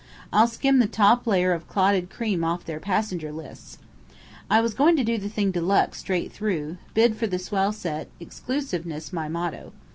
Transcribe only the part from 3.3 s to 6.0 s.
lists!' I was going to do the thing de luxe